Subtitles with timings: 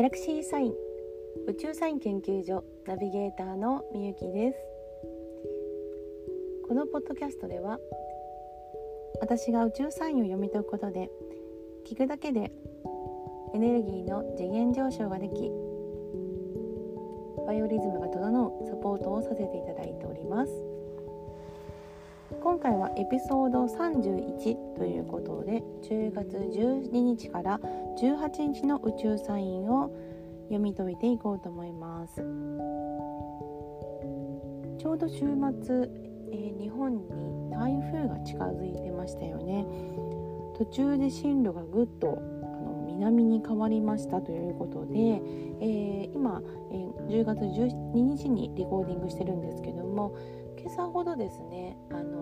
[0.00, 0.72] ギャラクシーサイン
[1.46, 4.58] 宇宙サイン研究所ナビゲーターのみゆきです。
[6.66, 7.78] このポッドキャストでは
[9.20, 11.10] 私が宇宙サインを読み解くことで
[11.86, 12.50] 聞くだけで
[13.52, 15.34] エネルギーの次元上昇ができ
[17.46, 20.79] バイオリズムが整うサポートをさせていただいております。
[22.42, 27.60] 今回はエピソード31ということで10月12日から
[27.98, 29.90] 18日の宇宙サインを
[30.44, 32.16] 読み解いていこうと思います。
[34.78, 35.90] ちょうど週末、
[36.32, 39.66] えー、日本に台風が近づいてましたよね。
[40.56, 44.94] 途中で進路がぐっとあの南に変わりましたということで、
[45.60, 50.14] えー、今、えー、10月12日にリコーディングしてるんですけども
[50.58, 52.19] 今朝ほどですねあの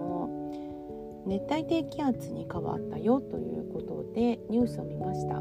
[1.29, 5.41] 熱帯低気圧に変わったよということでニュースを見ました。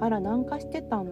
[0.00, 1.04] あら南下してたっ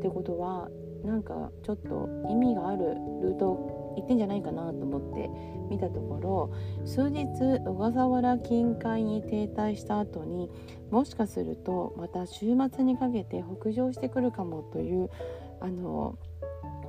[0.00, 0.68] てことは
[1.04, 5.30] なんかちょっと意味があるルート行ってんじゃないかなと思って
[5.70, 6.52] 見たところ
[6.84, 7.26] 数日
[7.64, 10.50] 小笠原近海に停滞した後に
[10.90, 15.10] もしかするとまた週末にかけて北上してくるかもという
[15.60, 16.18] あの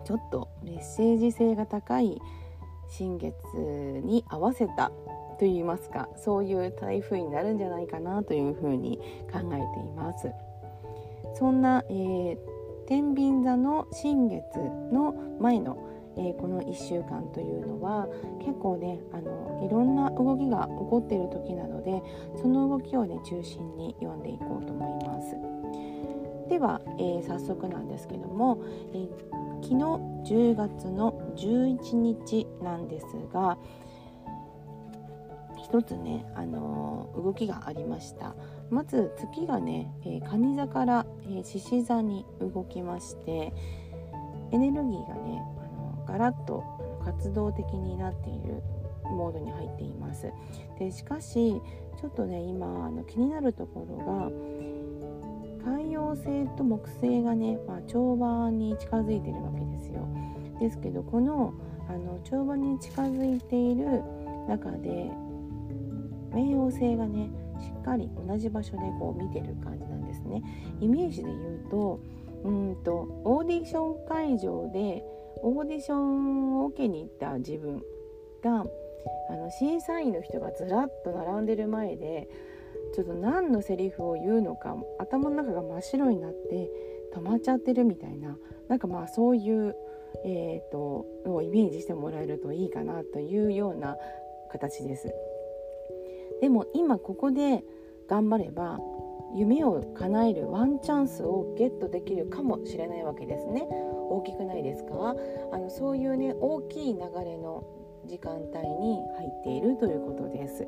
[0.05, 2.19] ちょっとメッセージ性が高い
[2.89, 3.33] 新月
[4.03, 4.91] に合わせた
[5.39, 8.99] といいますかそういう台風になるんじゃないかなというふうに
[9.31, 10.29] 考えています。
[11.35, 12.37] そんな、えー、
[12.87, 14.43] 天秤座の新月
[14.91, 15.77] の前の、
[16.17, 18.07] えー、この1週間というのは
[18.39, 22.01] 結構ねあのいろんな動きが起こっている時なので
[22.41, 25.35] その動きをね中心に読んでいこうと思います。
[26.49, 28.59] では、えー、早速なんですけども、
[28.91, 29.09] えー、
[29.61, 29.75] 昨日
[30.33, 33.57] 10月の11日なんですが
[35.69, 38.35] 一つね、あのー、動きがありました
[38.71, 41.05] まず月がね、えー、蟹座から
[41.43, 43.53] 獅子、座に動きまして
[44.51, 46.63] エネルギーがね、あのガラッと
[47.05, 48.63] 活動的になっている
[49.03, 50.31] モードに入っています
[50.79, 51.61] でしかし
[51.99, 60.07] ちょっとね今あの気になるところが海洋星と木星がね、まあ、調和に近づいてるわけですよ。
[60.59, 61.53] ですけどこの
[61.89, 64.03] あの調和に近づいている
[64.47, 65.11] 中で
[66.31, 67.29] 冥王星がね
[67.59, 70.41] しっかり同じ場所でこう見てる感じなんですね。
[70.79, 71.99] イメージで言うと
[72.43, 75.03] うんとオーディション会場で
[75.41, 77.81] オーディションを受けに行った自分
[78.43, 78.65] が
[79.29, 82.27] あの審査員の人がずらっと並んでる前で
[82.95, 86.69] ちょっと何のセリフを言うのか頭の中が真っ白になって
[87.13, 89.75] 止まっちゃってるみたいななんかまあそういう、
[90.25, 93.97] えーと、とをイメージしてもらえるといいかなというような
[94.51, 95.13] 形です。
[96.41, 97.63] でも今ここで
[98.07, 98.79] 頑張れば
[99.35, 103.67] 夢を叶えるワンチャンスをゲットできるかもしれないわけですね。
[104.09, 105.15] 大きくないですか？
[105.51, 107.63] あのそういうね大きい流れの
[108.07, 108.43] 時間帯
[108.79, 110.65] に入っているということです。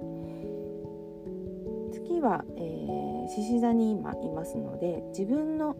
[1.92, 5.76] 月はえ獅子、座に今いますので自分の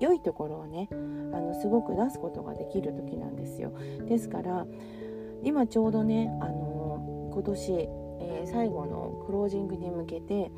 [0.00, 0.94] 良いところをねあ
[1.38, 3.72] のすごく出すことができる時なんですよ。
[4.08, 4.66] ですから
[5.44, 7.88] 今ちょうどねあの今年、
[8.20, 10.50] えー、最後のクロージングに向けて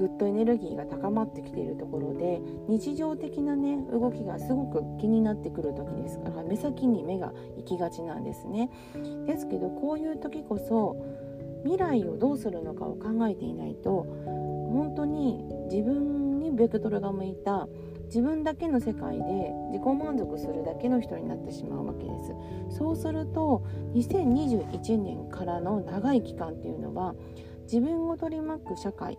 [0.00, 8.70] ぐっとエネルギーが高まってきているところで日常的なね動きがすごく気になってくる時ですから目先に目が行きがちなんですね。
[9.26, 10.96] ですけどこういう時こそ
[11.64, 14.06] 未来をどうするのかを考えていないと
[14.72, 17.68] 本当に自分にベクトルが向いた
[18.10, 19.22] 自分だけの世界で
[19.70, 22.10] 自己満足するだけの人になってしまうわけで
[22.68, 22.76] す。
[22.76, 23.62] そうすると
[23.94, 27.14] 2021年からの長い期間っていうのは
[27.62, 29.16] 自分を取り巻く社会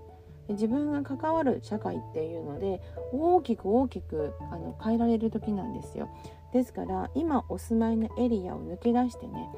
[0.49, 2.81] 自分が関わる社会っていうので
[3.13, 6.09] 大きく大きくあの変えられる時なんですよ。
[6.51, 9.49] ですから今お住まいのエリアを抜け出してね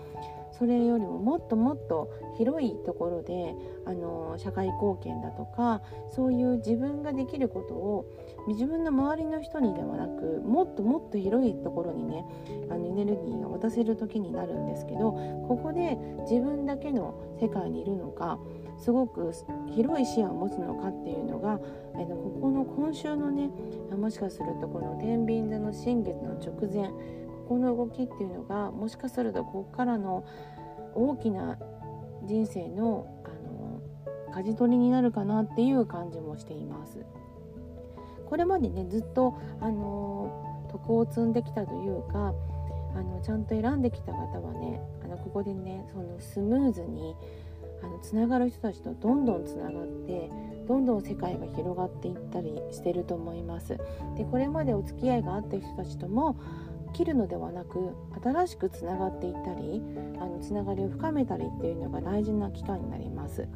[0.57, 3.55] それよりももっともっと広いところで
[3.85, 8.05] あの社会貢献だとかそういう自分ができることを
[8.47, 12.25] 自分の周りの人にではなくもっともっと広いところにね
[12.69, 15.11] あのエネルギーが渡せる時になるんですけど
[15.47, 15.97] ここで
[16.29, 18.39] 自分だけの世界にいるのか
[18.77, 19.31] すごく
[19.73, 21.59] 広い視野を持つのかっていうのが、
[21.95, 23.49] えのここの今週のね
[23.95, 30.25] もしかするとこの天秤座の新月の直前ここの動きっていうのがもしかするとここからの
[30.95, 31.57] 大きな
[32.23, 33.81] 人生のあの
[34.33, 37.05] 舵取りになるかなっていう感じもしています。
[38.25, 42.33] これまでねずっとあの徳を積んできたというか
[42.95, 47.15] あのちゃんと選んできた方はねあのここでねそのスムーズに
[47.83, 50.29] あのつながる人たちとどんどんつながって
[50.67, 53.77] どんどん世界が広がっていったりしてると思います
[54.17, 56.37] でこれまでお付き合いがあった人たちとも
[56.93, 59.81] 切るのではなく新しくつながっていったり
[60.19, 63.47] あのつながりを深めたりっていうのが大事な期間になります。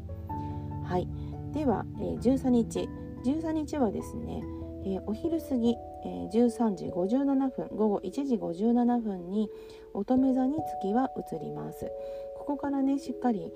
[0.83, 1.07] はい。
[1.53, 2.89] では、えー、13日。
[3.23, 4.41] 13日はですね、
[4.85, 9.49] えー、お昼過ぎ、えー、13時57分午後1時57分に
[9.93, 11.91] 乙女座に月は移ります。
[12.37, 13.51] ここからねしっかり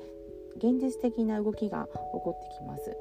[0.57, 2.97] 現実的な動きが起こってきます。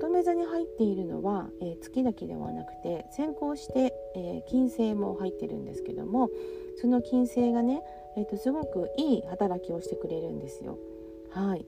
[0.00, 6.30] 乙女座に入っているのは、えー、月だけではなくて先行して、えー、金星も入ってるんですけども
[6.80, 7.82] その金星がね、
[8.16, 10.78] えーと、すごくいい働きをしてくれるんですよ。
[11.30, 11.66] はい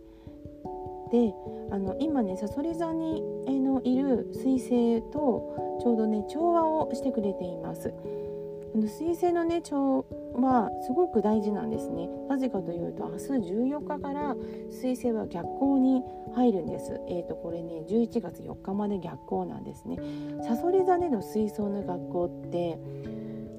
[1.10, 1.34] で
[1.70, 7.92] あの今ねさそり座に、えー、のいる彗星とちょうどね調和をしてくれています。
[8.74, 12.08] あの彗星のね調はすごく大事なんですね。
[12.28, 14.34] なぜかというと明日14日から
[14.70, 16.02] 彗星は逆行に
[16.34, 17.00] 入るんです。
[17.08, 19.98] えーとこれね11月4日まで逆行なんですね。
[20.42, 22.78] さそり座での水槽の学校って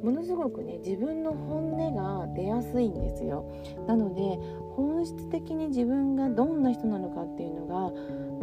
[0.03, 3.45] ものすごくね自分の本音が出やすいんですよ。
[3.87, 4.39] なので
[4.75, 7.75] 本質的に自分がどんな人なのかっていうのが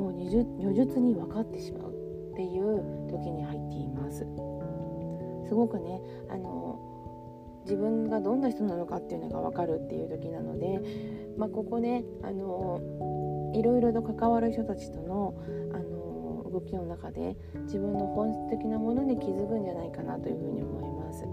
[0.00, 1.92] もう如実に分かってしまう
[2.32, 4.24] っていう時に入っています。
[5.50, 6.00] すごくね
[6.30, 6.78] あの
[7.64, 10.80] 自分がどんな人なのかっていうのが分かるっていう時なので、
[11.36, 12.80] まあ、ここねあの
[13.52, 15.34] いろいろと関わる人たちとの
[15.74, 21.24] あの動きの中で自分の本質的なものに気づくんじゃないかなというふうに思います。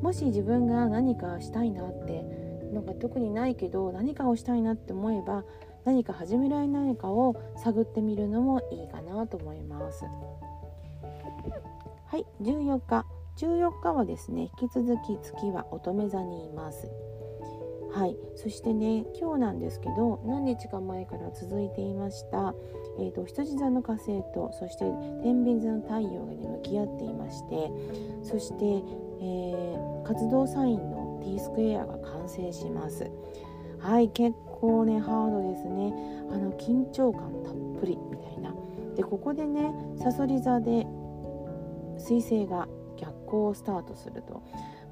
[0.00, 2.24] もし自分が何かしたいなって
[2.72, 5.42] なんか特にないけど何かをしたいなって思えば
[5.84, 10.04] 何か始められないかを探ってみるのもいいかなと思います。
[12.10, 13.04] はい14日。
[13.36, 16.90] 14日はですね引き続き月は乙女座にいます。
[17.92, 22.54] はいそしてね今日なんですけど何日か前から続いていました、
[22.98, 24.84] えーと、羊座の火星とそして
[25.22, 27.70] 天秤座の太陽が、ね、向き合っていまして
[28.22, 33.10] そして、えー、活動サインの T スクエアが完成します。
[33.80, 35.92] はい結構ねハードですね。
[36.30, 38.54] あの緊張感たっぷりみたいな。
[38.96, 40.86] でここでねさそり座で
[41.98, 44.42] 彗星が逆行をスタートすると。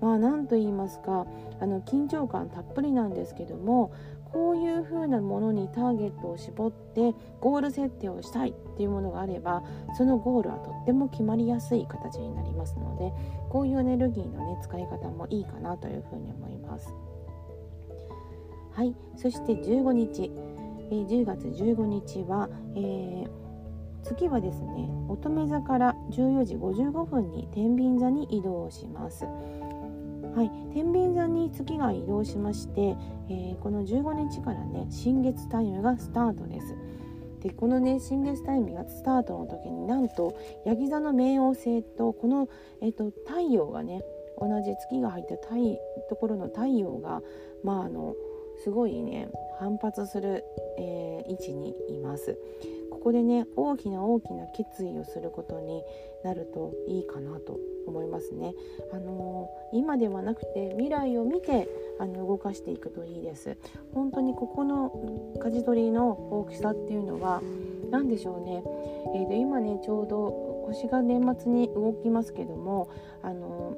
[0.00, 1.26] まあ何と言いますか
[1.60, 3.92] あの緊張感たっぷりなんですけども
[4.32, 9.62] こういう風なものにターゲットを絞ってゴール設定をしたいっていうものがあれば
[9.96, 13.12] そのゴールはとっても決まりやすい形になりますので
[13.48, 16.92] こういうエネルギーのね使い方もいいかなというふうに思います。
[18.72, 18.94] はい。
[19.16, 20.30] そして15日、
[20.90, 23.45] えー、10月15日は、えー
[24.06, 32.94] 次はですね乙女座から14時55分に天秤座に移動しますはい、天秤座に月が移動しまして、
[33.30, 36.76] えー、この15日からね新月タイムがスタートです
[37.42, 42.50] でこのね新月タイムがスタートの時になんとヤギ座の冥王星とこの、
[42.82, 44.02] えーと、太陽がね
[44.38, 45.36] 同じ月が入った
[46.10, 47.22] ところの太陽が
[47.64, 48.14] まああの
[48.62, 50.44] すごいね反発する、
[50.78, 52.38] えー、位置にいます。
[52.96, 55.82] ここでね大きな大きな決意をすることに
[56.25, 58.54] なるといいかなと思いますね。
[58.93, 61.69] あのー、今ではなくて未来を見て
[62.00, 63.58] あの動かしていくといいです。
[63.93, 64.90] 本当にここの
[65.40, 67.43] 舵取りの大きさっていうのは
[67.90, 68.64] 何でしょうね。
[69.14, 72.88] えー、と今ねちょうど星が年末に動きますけども
[73.23, 73.76] あの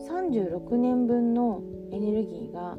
[0.00, 2.78] ー、36年分のエネルギーが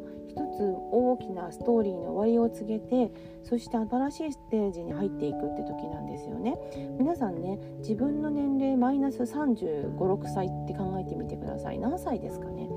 [0.61, 3.11] つ大きなストーリーの終わりを告げて
[3.43, 6.55] そして新しいステージに入っていくって時なんですよね。
[6.99, 11.79] 皆さんね自分の年齢マイナス3 5 6歳って考えてみてください。
[11.79, 12.69] 何歳ですかね。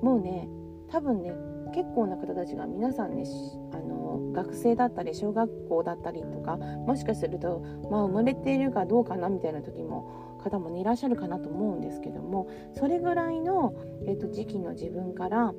[0.00, 0.48] もうね
[0.88, 1.34] 多分ね
[1.74, 3.24] 結構な方たちが皆さんね
[3.72, 13.74] あの学生だったり小学校だったりとかもしかするとまあ生まれているかどうかなみたいな時も方も、ね、いらっしゃるかなと思うんですけどもそれぐらいの、
[14.06, 15.54] えっと、時期の自分から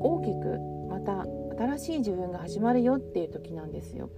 [0.00, 1.26] 大きくまた
[1.56, 4.10] 新しい自分が始まるよっていう時なんですよ。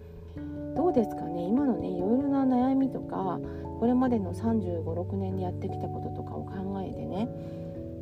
[0.77, 1.43] どうですかね？
[1.43, 3.41] 今のねいろいろな悩みとか
[3.81, 7.29] これまでの3 5 6年でやってきたこととかを考えてね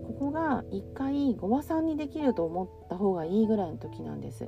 [0.06, 4.46] ここが一回ご和さんにできると思った方がいいぐらいの時なんです。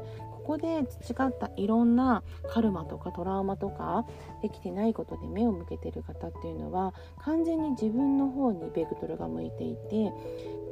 [0.48, 4.06] ここで培ったいろんなカルマとかトラウマとか
[4.40, 10.10] できてないことで目を向けてる方っていうのは完全に自分の方にベクトルが向いていて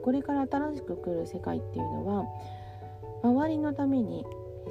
[0.07, 2.27] これから新しく来る世界っていうのは
[3.25, 4.25] 周りのために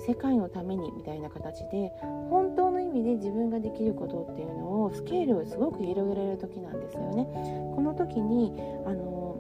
[0.07, 1.91] 世界のためにみたいな形で
[2.29, 7.27] 本当の意味で自分ができることっていうのをスケールをすごく広げられる時なんですよね。
[7.75, 8.53] この時に
[8.85, 9.37] あの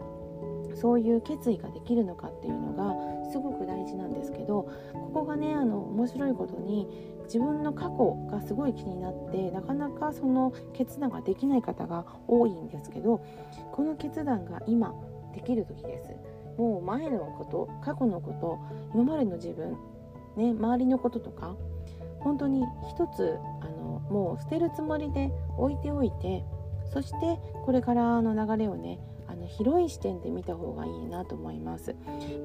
[0.75, 6.89] そういう決意ができるのかっていうのがすごく大事なんですけどここがねあの面白いことに
[7.23, 13.25] 自分の過去がすごい気になってなかなかその決断ができない方が多いんですけど
[13.71, 14.93] この決断が今
[15.35, 16.13] できる時です
[16.57, 18.59] もう前のこと過去のこと
[18.93, 19.77] 今までの自分
[20.37, 21.55] ね周りのこととか
[22.19, 26.43] 本当に一つあのもう捨てるつもりで置いておいて
[26.91, 31.95] そしてこれからの流れをねあの広い視点で見た方がいいなと思います。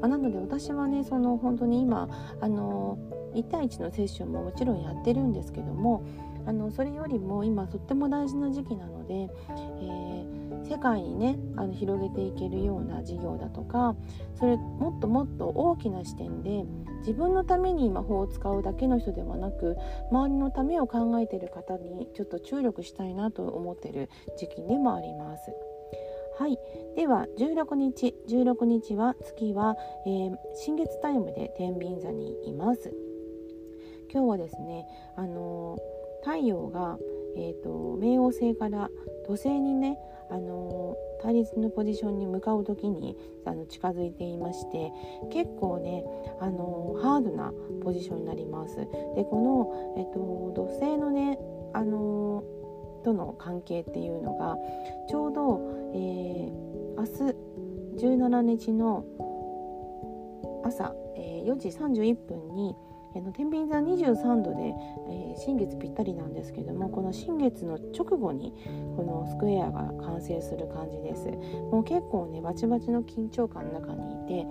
[0.01, 2.09] まあ、なので私はねその本当に今
[2.41, 2.99] あの
[3.35, 6.03] 1対1のセッションももちろんやってるんですけども
[6.47, 10.10] あのそれよりも今とっても大事な時期なので、えー、
[10.71, 13.97] 世界にねあの広げていけるような事業だとか
[14.39, 16.65] それもっともっと大きな視点で
[17.01, 19.77] 自分のために魔法を使うだけの人ではなく
[20.13, 24.09] 周りのためを考えている方にちょっと注力したいなと思ってる
[24.39, 25.53] 時期でもあります。
[26.39, 26.59] はい、
[26.97, 32.95] では16日16日は月は、えー、新月タイムで天秤座にいます。
[34.13, 34.87] 今日はですね、
[35.17, 35.79] あの
[36.23, 36.99] 太陽が、
[37.37, 38.91] えーと、冥王星から
[39.27, 39.99] 土星にね、
[40.31, 44.93] あの対立のポジションに向かう時にあの近づいていまして
[45.31, 46.05] 結構ね、
[46.41, 48.77] あのハードなポジションになります。
[48.77, 49.41] でこ
[49.95, 51.39] の、えーと、土星のね、
[51.73, 52.45] あの
[53.05, 54.57] との関係っていうのが
[55.09, 55.61] ちょうど、
[55.95, 56.61] えー、
[56.97, 59.05] 明日17日の
[60.65, 62.75] 朝、えー、4時31分に
[63.15, 64.75] えの天秤座23度で、
[65.09, 68.53] えー、新月ぴったりなんですけどもこの新月の直後に
[68.97, 71.27] このスクエアが完成する感じです。
[71.71, 74.47] もう結構ねバチバチの緊張感の中にいて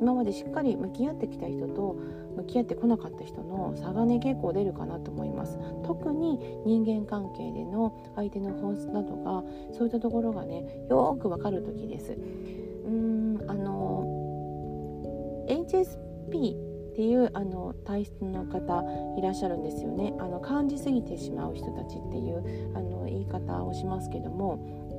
[0.00, 1.96] 今までしっかり向き合ってきた人と
[2.36, 5.58] 向き合ってこなかった人の差がね結構出るかなと思います。
[5.84, 12.12] 特に人間関係での相手の本質だとかそういったところがねよくわかる時です。
[12.12, 14.04] うーんあの
[15.48, 18.84] HSP っていうあの体質の方
[19.18, 24.92] いらっしゃるんですよねあの感じすぎてしまう人たちっていうあの言い方をしますけども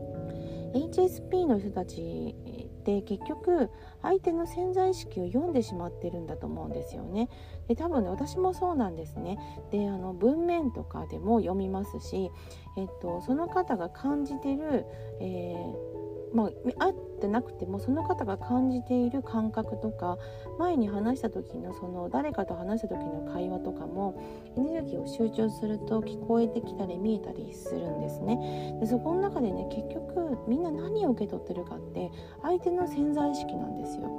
[0.73, 2.35] HSP の人たち
[2.83, 3.69] って結局
[4.01, 7.29] 相手の潜在意識を読んでしまってるんだと思うんですよね。
[7.67, 9.37] で多分ね私もそうなんですね。
[9.71, 12.31] であの文面とかでも読みますし、
[12.75, 14.85] えっと、その方が感じてる、
[15.21, 15.92] えー
[16.33, 16.49] まあ、
[16.79, 20.17] 会ってなくてもその方が感じている感覚とか
[20.57, 24.19] 前に話した時のその誰かと話した時の会話とかも
[24.57, 28.75] エネルギーを集中すると聞こえてきたり見えたりするんですね。
[28.79, 32.11] でそこの中でね結局みんな何を受け取ってるかって
[32.41, 34.09] 相手の潜在意識なんですよ。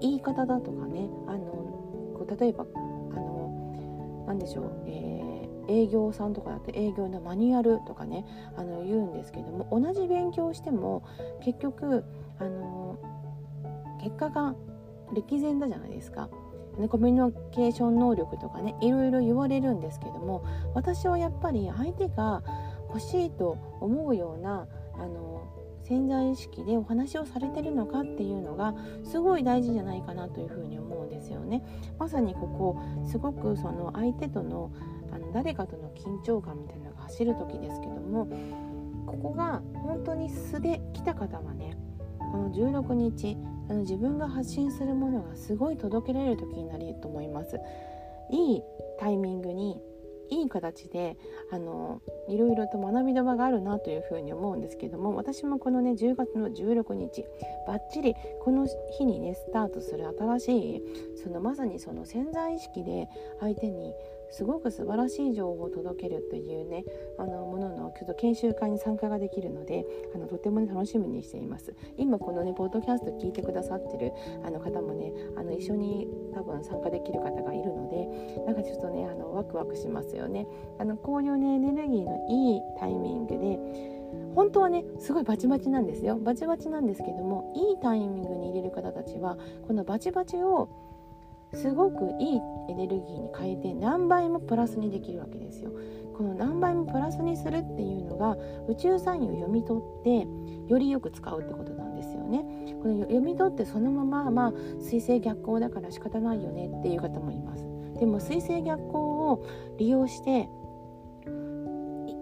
[0.00, 1.38] 言い方だとかねあの
[2.16, 2.78] こう例えばあ
[3.16, 5.25] の何でしょう、えー
[5.68, 8.24] 営業さんとかだと営業のマニュアルとかね
[8.56, 11.02] あの言うんですけども同じ勉強をしても
[11.44, 12.04] 結局
[12.38, 12.98] あの
[14.02, 14.54] 結果が
[15.14, 16.28] 歴然だじゃないですか。
[16.90, 20.44] コミュニケーション能力とかねいろいろ言われるんですけども
[20.74, 22.42] 私はやっぱり相手が
[22.88, 25.42] 欲しいと思うようなあの
[25.82, 31.64] 潜在意識でお話をされてるのかっていうのがすごい大事じゃないかなというふうに思うんですよね。
[31.98, 34.72] まさにここすごくその相手との
[35.36, 38.26] 誰かとの緊張感みたいなのが走る時ですけども
[39.04, 41.76] ここが本当に素で来た方はね
[42.32, 43.36] この16日
[43.68, 47.60] あの自分が発信するものがすごい届けられる時になると思います。
[48.30, 48.62] いい
[48.98, 49.78] タイミングに
[50.30, 51.16] いい形で
[51.52, 57.24] あのいろいろと学びの場があるなというふうに思うんですけども私もこのね10月の16日
[57.66, 58.66] ばっちりこの
[58.98, 60.82] 日にねスタートする新しい
[61.22, 63.94] そのまさにその潜在意識で相手に
[64.30, 66.84] すごく素晴らしい情報を届けるというね
[67.18, 71.74] あのもののちょっと研修会に参加ができるのであのとても、ね、楽しみにしています。
[71.96, 74.12] 今このねポッドキャスト聞いてくださってる
[74.44, 80.46] あの方もねあの一緒に多分参加できる方がいるのでなんかちょっとねあのワクワクしますよね。
[80.78, 83.58] あのこういうねエネルギーのいいタイミングで
[84.34, 86.16] 本当はねすごいバチバチなんですよ。
[86.18, 90.68] バチバチなんですけどもいいタイミングに入れる方たちはこのバチバチを
[91.54, 95.70] すごくいいエネルギーに変えて何倍もプラスにできるわけですよ。
[96.16, 98.36] この何倍もプラスにするっていうのが
[98.68, 100.26] 宇宙サインを読み取って
[100.66, 102.44] よりよく使うってことなんですよね。
[102.82, 107.66] この読み取ってそのまままあ水星逆行だから仕方ないよねっていう方もいます。
[107.98, 109.44] でも水星逆行を
[109.78, 110.48] 利用して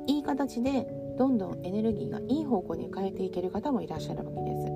[0.07, 4.74] いい形でどんどんエネルギーがいい方向に変えていける方もいらっしゃるわけです。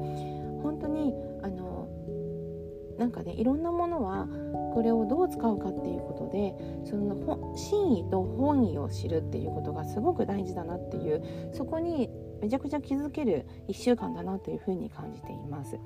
[2.99, 4.27] なんかねいろんなものは
[4.75, 15.79] これをどう使うかっていうことでその真意と本意を知るっていうことがすごく大事だなっていうそこにめちゃくちゃ気づける1週間だなというふうに感じています。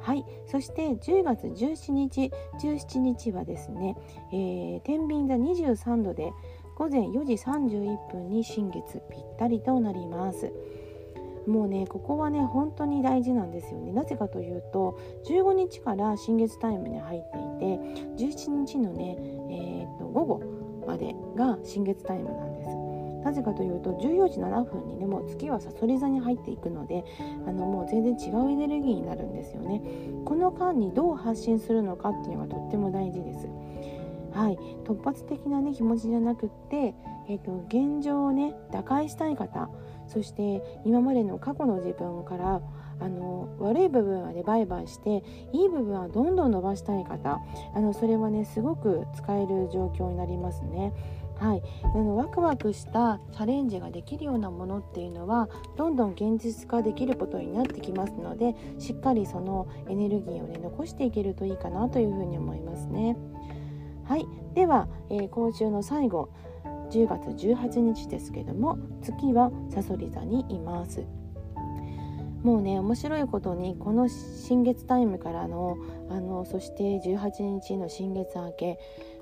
[0.00, 3.96] はいそして10月17日17日はですね、
[4.32, 6.32] えー、天秤座23度で
[6.76, 10.52] 午前4時31分に新月ぴったりとなります
[11.48, 13.92] もうねここはね本当に大事なんですよね。
[13.92, 19.16] なぜかというと15日から新月タイムに入っていて17日のね、
[19.50, 20.42] えー、と午後
[20.86, 22.68] までが新月タイムなんです。
[23.24, 27.04] なぜかというと14時7分にねもう月はさそり座に入っていくので
[27.46, 29.82] あのもう全然違うエネルギーになるんですよね。
[30.24, 33.48] この間にどう発信するのかっていうのがとっても大事です。
[34.32, 36.94] はい、突発的な、ね、気持ちじゃなくって、
[37.28, 39.68] えーと、現状をね打開したい方
[40.08, 42.60] そして今までの過去の自分から
[43.00, 45.22] あの悪い部分はねバイバイして
[45.52, 47.40] いい部分はどんどん伸ばしたい方
[47.74, 50.92] あのそれはねすごく使える状況になりますね。
[51.38, 63.16] はい、あのワクワクしたチャレンジができるようなものっていうのはどんどん現実化できることになってきますのでしっかりそのエネルギーをね残していけるといいかなというふうに思いますね。
[64.04, 66.30] はいでは、えー、今週の最後
[66.90, 71.04] 10月18日ですけども月はさそり座にいます。
[72.42, 75.76] もうね面白いことにこの新月タイムからの
[76.08, 78.78] あのそして18日の新月明け、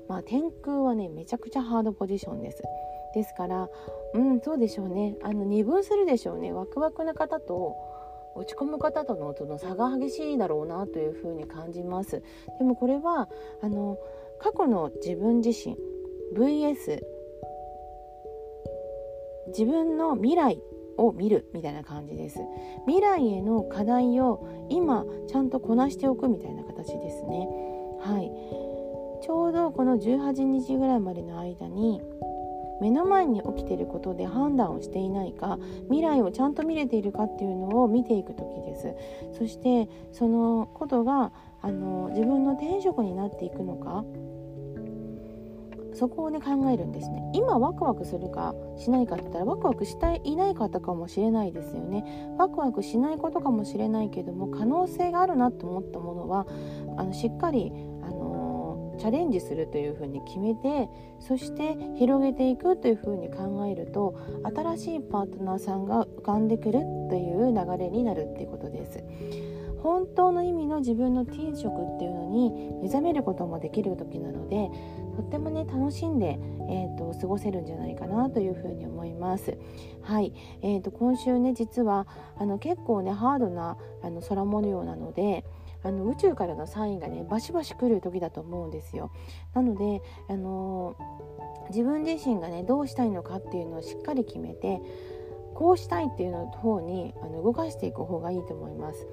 [0.07, 2.63] まあ、天空はねめちゃくちゃハードポジションです。
[3.15, 3.69] ですから
[4.13, 5.15] うんそうでしょうね。
[5.23, 6.53] あの二分するでしょうね。
[6.53, 7.75] ワクワクな方と
[8.35, 12.21] 落ち込む方とのその差が激しいだろうなというふうに感じます。
[12.59, 13.27] でもこれは
[13.61, 13.97] あの
[14.39, 15.75] 過去の自分自身
[16.35, 17.01] VS
[19.47, 20.61] 自分の未来
[20.97, 22.39] を見るみたいな感じです。
[22.85, 27.47] 未来への課題を今ちゃんとこなしておくみたいな形ですね。
[28.01, 28.31] はい。
[29.23, 32.01] ちょうどこの18日ぐらいまでの間に
[32.79, 38.95] 目の前に起きていることで判断をしていないか未来をちゃんと見れているかっていうのを見ていく時です。
[39.37, 44.05] そしてそのことがあの自分の転職になっていくのか
[45.97, 52.05] そこをね考えるんですね今ワクワクするかしないかって言ったらワクワクしていない方かもしれないですよね
[52.37, 56.45] ワクワクしないことかもしれないけども可能性があるなと思ったものは
[56.97, 57.71] あのしっかり
[58.03, 60.87] あのチャレンジするというふうに決めて
[61.19, 64.19] そして広げていくというふうに考えると
[64.55, 69.03] 新しいパートナーさんが浮かんでくるという流れになるっていうことです。
[69.81, 74.69] 本当の意味の自分の転職っていうのに目覚めることもできる時なので
[75.17, 79.57] とってもね楽しんで、えーと、過ごせるんじゃないかなというふうに思います。
[80.03, 85.43] はい、えーと、今週ね実はあの結構ねハードなあの空模様なので。
[85.83, 89.11] あの宇宙からのサインがねバシバシ来る時だと思うんですよ。
[89.53, 90.95] なので、あの、
[91.69, 94.81] 自分自身がねどうしたいのかっていうのをしっかり決めて
[95.53, 99.07] こうしたいっていうの方にあの動かしていく方がいいと思います。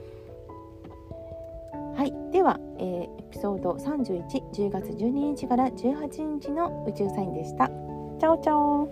[1.97, 7.69] はい、では、えー、エピソード311月12日から18日の宇宙サインでした。
[7.69, 8.89] チャオチャオ